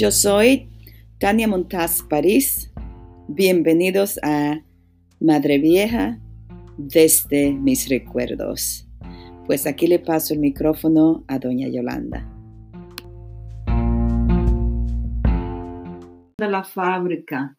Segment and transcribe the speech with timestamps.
[0.00, 0.70] Yo soy
[1.18, 2.72] Tania Montaz París.
[3.28, 4.62] Bienvenidos a
[5.20, 6.18] Madre Vieja
[6.78, 8.88] desde mis recuerdos.
[9.44, 12.26] Pues aquí le paso el micrófono a doña Yolanda.
[16.38, 17.58] De la fábrica.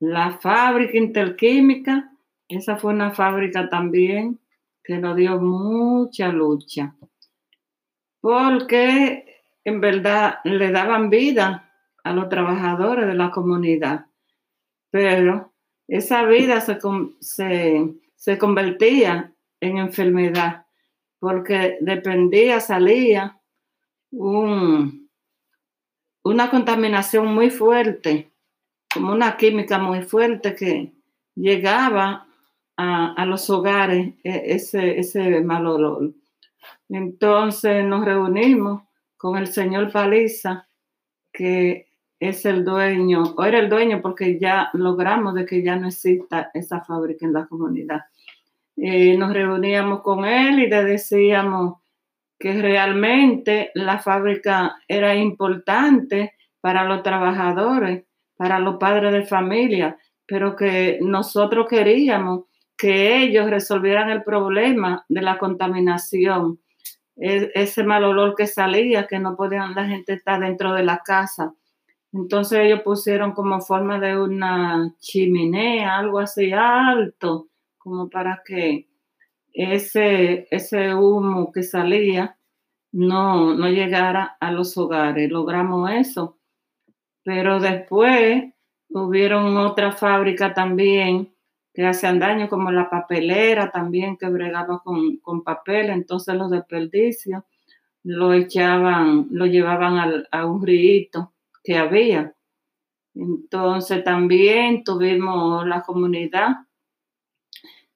[0.00, 2.10] La fábrica interquímica,
[2.48, 4.40] esa fue una fábrica también
[4.82, 6.96] que nos dio mucha lucha.
[8.20, 9.33] Porque
[9.64, 11.70] en verdad le daban vida
[12.04, 14.06] a los trabajadores de la comunidad,
[14.90, 15.52] pero
[15.88, 16.78] esa vida se,
[18.16, 20.66] se, convertía en enfermedad
[21.18, 23.40] porque dependía, salía
[24.10, 25.10] un,
[26.22, 28.30] una contaminación muy fuerte,
[28.92, 30.92] como una química muy fuerte que
[31.34, 32.26] llegaba
[32.76, 36.12] a, a los hogares e, ese, ese mal olor.
[36.88, 38.82] Entonces nos reunimos
[39.24, 40.68] con el señor Paliza,
[41.32, 41.86] que
[42.20, 46.50] es el dueño, o era el dueño porque ya logramos de que ya no exista
[46.52, 48.02] esa fábrica en la comunidad.
[48.76, 51.78] Eh, nos reuníamos con él y le decíamos
[52.38, 58.04] que realmente la fábrica era importante para los trabajadores,
[58.36, 62.42] para los padres de familia, pero que nosotros queríamos
[62.76, 66.58] que ellos resolvieran el problema de la contaminación
[67.16, 71.54] ese mal olor que salía, que no podían la gente estar dentro de la casa.
[72.12, 77.48] Entonces ellos pusieron como forma de una chimenea, algo así alto,
[77.78, 78.88] como para que
[79.52, 82.36] ese, ese humo que salía
[82.92, 85.30] no, no llegara a los hogares.
[85.30, 86.38] Logramos eso.
[87.24, 88.44] Pero después
[88.90, 91.33] hubieron otra fábrica también
[91.74, 97.42] que hacían daño, como la papelera también que bregaba con, papel, entonces los desperdicios
[98.04, 101.32] lo echaban, lo llevaban a un río
[101.64, 102.32] que había.
[103.14, 106.66] Entonces también tuvimos la comunidad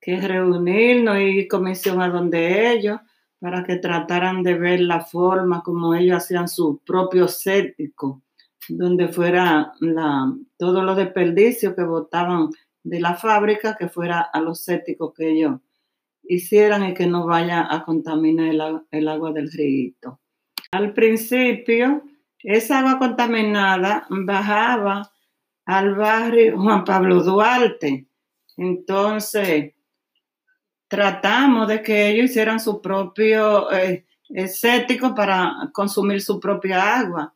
[0.00, 2.98] que reunirnos y comisión a donde ellos
[3.38, 8.22] para que trataran de ver la forma como ellos hacían su propio cértico,
[8.68, 12.50] donde fuera la, todos los desperdicios que botaban
[12.82, 15.60] de la fábrica que fuera a los céticos que ellos
[16.22, 20.20] hicieran y que no vaya a contaminar el, agua del río.
[20.70, 22.02] Al principio,
[22.38, 25.12] esa agua contaminada bajaba
[25.66, 28.06] al barrio Juan Pablo Duarte.
[28.56, 29.74] Entonces,
[30.88, 34.06] tratamos de que ellos hicieran su propio eh,
[35.16, 37.34] para consumir su propia agua.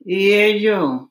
[0.00, 1.08] Y ellos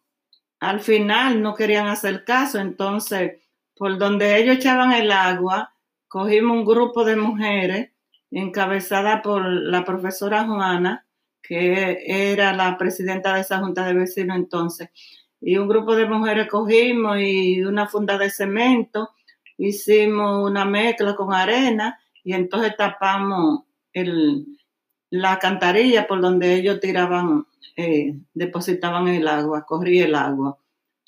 [0.60, 3.45] al final no querían hacer caso, entonces
[3.76, 5.74] por donde ellos echaban el agua,
[6.08, 7.92] cogimos un grupo de mujeres
[8.32, 11.06] encabezada por la profesora Juana,
[11.42, 14.90] que era la presidenta de esa junta de vecinos entonces,
[15.40, 19.12] y un grupo de mujeres cogimos y una funda de cemento,
[19.58, 23.64] hicimos una mezcla con arena y entonces tapamos
[25.12, 27.46] la cantarilla por donde ellos tiraban,
[27.78, 30.58] eh, depositaban el agua, corría el agua.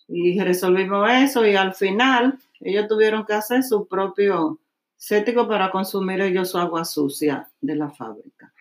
[0.07, 4.59] Y resolvimos eso y al final ellos tuvieron que hacer su propio
[4.97, 8.53] cético para consumir ellos su agua sucia de la fábrica.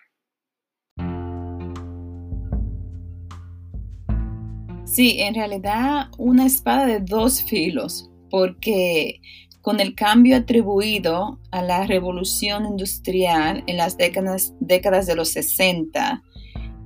[4.84, 9.20] Sí, en realidad una espada de dos filos, porque
[9.60, 16.22] con el cambio atribuido a la revolución industrial en las décadas, décadas de los 60,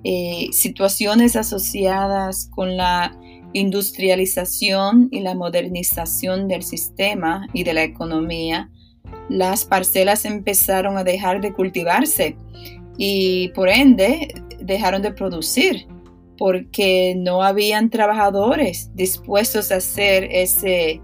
[0.02, 3.14] eh, situaciones asociadas con la
[3.52, 8.70] industrialización y la modernización del sistema y de la economía,
[9.28, 12.36] las parcelas empezaron a dejar de cultivarse
[12.96, 15.86] y por ende dejaron de producir
[16.38, 21.00] porque no habían trabajadores dispuestos a hacer ese,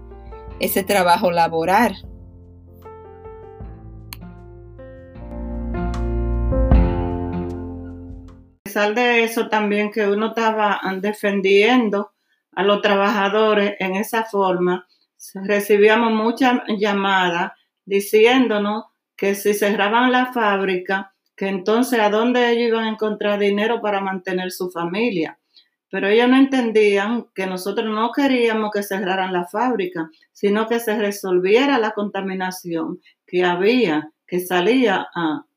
[0.59, 1.95] ese trabajo laboral.
[8.59, 12.11] A pesar de eso también que uno estaba defendiendo
[12.57, 14.87] a los trabajadores en esa forma,
[15.35, 17.51] recibíamos muchas llamadas
[17.85, 23.79] diciéndonos que si cerraban la fábrica, que entonces a dónde ellos iban a encontrar dinero
[23.79, 25.37] para mantener su familia.
[25.91, 30.97] Pero ellos no entendían que nosotros no queríamos que cerraran la fábrica, sino que se
[30.97, 35.07] resolviera la contaminación que había, que salía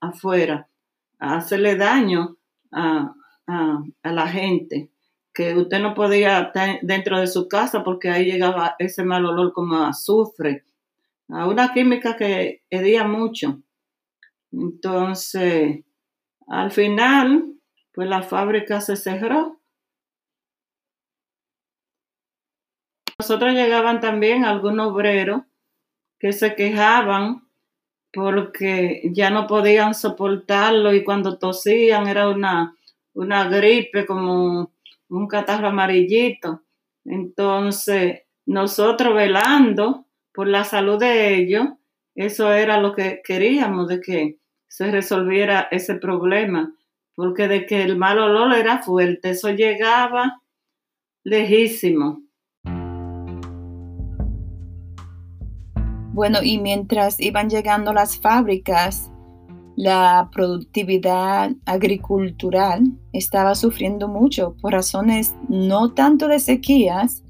[0.00, 0.69] afuera,
[1.19, 2.37] a hacerle daño
[2.73, 3.14] a
[4.02, 4.91] la gente
[5.32, 9.52] que usted no podía estar dentro de su casa porque ahí llegaba ese mal olor
[9.52, 10.64] como azufre,
[11.28, 13.62] a una química que hedía mucho.
[14.52, 15.84] Entonces,
[16.48, 17.54] al final,
[17.92, 19.60] pues la fábrica se cerró
[23.20, 25.42] nosotros llegaban también algunos obreros
[26.18, 27.46] que se quejaban
[28.14, 32.74] porque ya no podían soportarlo y cuando tosían era una,
[33.12, 34.72] una gripe como
[35.10, 36.62] un catarro amarillito.
[37.04, 41.66] Entonces, nosotros velando por la salud de ellos,
[42.14, 46.74] eso era lo que queríamos, de que se resolviera ese problema,
[47.14, 50.42] porque de que el mal olor era fuerte, eso llegaba
[51.24, 52.22] lejísimo.
[56.12, 59.10] Bueno, y mientras iban llegando las fábricas,
[59.80, 62.82] la productividad agricultural
[63.14, 67.22] estaba sufriendo mucho por razones no tanto de sequías,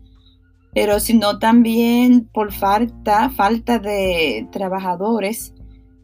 [0.74, 5.54] pero sino también por falta, falta de trabajadores,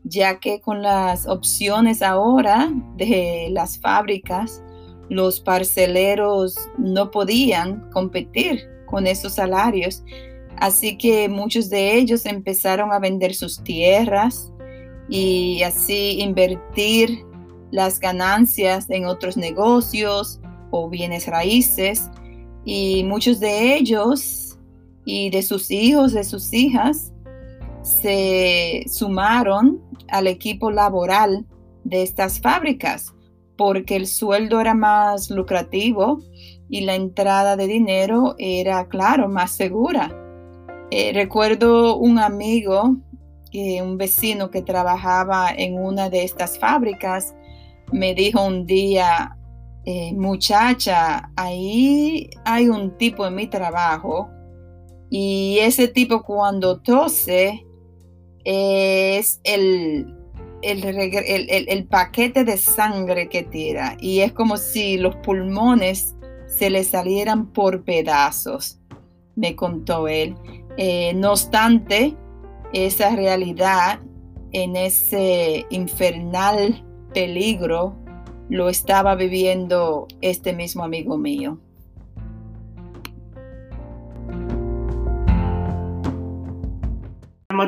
[0.04, 4.62] ya que con las opciones ahora de las fábricas,
[5.08, 10.04] los parceleros no podían competir con esos salarios.
[10.58, 14.52] Así que muchos de ellos empezaron a vender sus tierras
[15.08, 17.25] y así invertir
[17.70, 22.11] las ganancias en otros negocios o bienes raíces.
[22.64, 24.58] Y muchos de ellos
[25.05, 27.12] y de sus hijos, de sus hijas,
[27.82, 31.47] se sumaron al equipo laboral
[31.85, 33.12] de estas fábricas
[33.56, 36.20] porque el sueldo era más lucrativo
[36.69, 40.14] y la entrada de dinero era, claro, más segura.
[40.91, 42.97] Eh, recuerdo un amigo,
[43.82, 47.35] un vecino que trabajaba en una de estas fábricas,
[47.93, 49.37] me dijo un día,
[49.85, 54.29] eh, muchacha, ahí hay un tipo en mi trabajo
[55.11, 57.64] y ese tipo cuando tose
[58.44, 60.12] es el,
[60.62, 66.17] el, paquete de sangre que tira y es como si los pulmones
[66.49, 68.81] se le salieran por pedazos,
[69.37, 70.35] me contó él.
[70.76, 72.17] Eh, no obstante,
[72.73, 74.01] esa realidad
[74.53, 77.97] en ese infernal peligro
[78.49, 81.59] lo estaba viviendo este mismo amigo mío.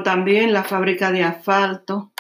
[0.05, 2.13] También la fábrica de asfalto,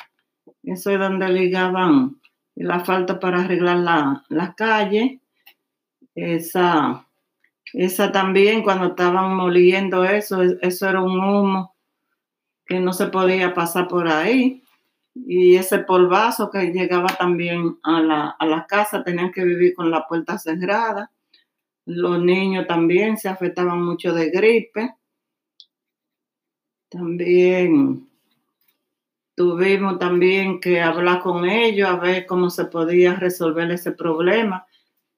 [0.62, 2.16] eso es donde ligaban
[2.56, 5.20] el asfalto para arreglar la, la calle.
[6.14, 7.08] Esa
[7.74, 11.74] esa también, cuando estaban moliendo eso, eso era un humo
[12.68, 14.62] que no se podía pasar por ahí.
[15.14, 20.06] Y ese polvazo que llegaba también a la, a casa, tenían que vivir con la
[20.06, 21.10] puerta cerrada.
[21.86, 24.94] Los niños también se afectaban mucho de gripe.
[26.90, 28.06] También
[29.34, 34.66] tuvimos también que hablar con ellos a ver cómo se podía resolver ese problema,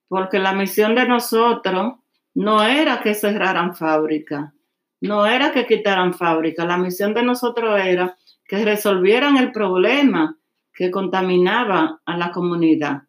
[0.09, 1.95] porque la misión de nosotros
[2.35, 4.53] no era que cerraran fábrica,
[5.01, 6.65] no era que quitaran fábrica.
[6.65, 10.37] La misión de nosotros era que resolvieran el problema
[10.73, 13.03] que contaminaba a la comunidad.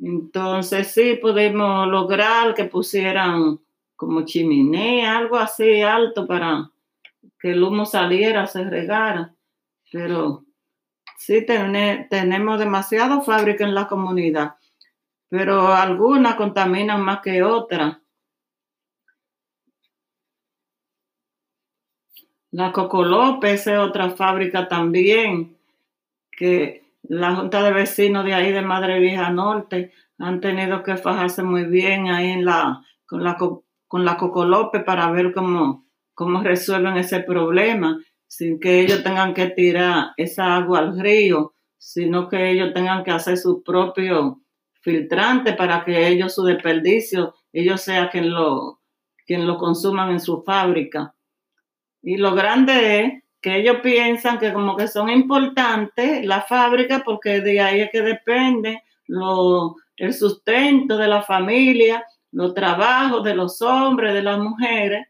[0.00, 3.60] Entonces sí pudimos lograr que pusieran
[3.96, 6.70] como chimenea, algo así alto para
[7.38, 9.34] que el humo saliera, se regara.
[9.92, 10.44] Pero
[11.16, 14.56] sí tenemos demasiada fábrica en la comunidad,
[15.28, 17.98] pero algunas contaminan más que otras.
[22.54, 25.56] La Coco López es otra fábrica también,
[26.30, 31.42] que la Junta de Vecinos de ahí de Madre Vieja Norte han tenido que fajarse
[31.42, 33.36] muy bien ahí en la, con, la,
[33.88, 35.84] con la Coco para ver cómo,
[36.14, 42.28] cómo resuelven ese problema, sin que ellos tengan que tirar esa agua al río, sino
[42.28, 44.42] que ellos tengan que hacer su propio
[44.80, 48.78] filtrante para que ellos su desperdicio, ellos sean quien lo,
[49.26, 51.13] quien lo consuman en su fábrica.
[52.04, 57.40] Y lo grande es que ellos piensan que como que son importantes la fábrica porque
[57.40, 63.62] de ahí es que depende lo, el sustento de la familia, los trabajos de los
[63.62, 65.08] hombres, de las mujeres,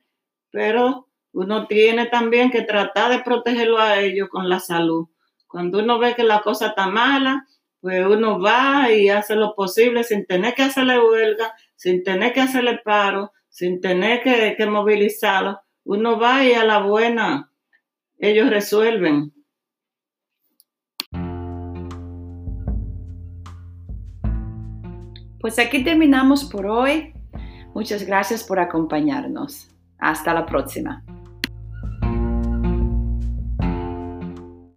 [0.51, 5.09] pero uno tiene también que tratar de protegerlo a ellos con la salud.
[5.49, 7.45] Cuando uno ve que la cosa está mala,
[7.81, 12.41] pues uno va y hace lo posible sin tener que hacerle huelga, sin tener que
[12.41, 17.51] hacerle paro, sin tener que, que movilizarlo, uno va y a la buena,
[18.19, 19.33] ellos resuelven.
[25.41, 27.13] Pues aquí terminamos por hoy.
[27.75, 29.69] Muchas gracias por acompañarnos.
[29.99, 31.05] Hasta la próxima.